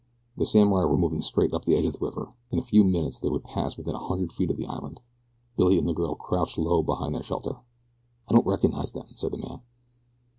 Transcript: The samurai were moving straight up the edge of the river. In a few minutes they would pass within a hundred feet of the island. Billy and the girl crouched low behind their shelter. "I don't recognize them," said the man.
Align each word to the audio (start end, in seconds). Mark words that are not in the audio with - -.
The 0.35 0.47
samurai 0.47 0.83
were 0.85 0.97
moving 0.97 1.21
straight 1.21 1.53
up 1.53 1.65
the 1.65 1.75
edge 1.75 1.85
of 1.85 1.93
the 1.93 2.03
river. 2.03 2.33
In 2.49 2.57
a 2.57 2.63
few 2.63 2.83
minutes 2.83 3.19
they 3.19 3.29
would 3.29 3.43
pass 3.43 3.77
within 3.77 3.93
a 3.93 3.99
hundred 3.99 4.31
feet 4.33 4.49
of 4.49 4.57
the 4.57 4.65
island. 4.65 4.99
Billy 5.57 5.77
and 5.77 5.87
the 5.87 5.93
girl 5.93 6.15
crouched 6.15 6.57
low 6.57 6.81
behind 6.81 7.13
their 7.13 7.21
shelter. 7.21 7.57
"I 8.27 8.33
don't 8.33 8.47
recognize 8.47 8.93
them," 8.93 9.09
said 9.13 9.29
the 9.31 9.37
man. 9.37 9.61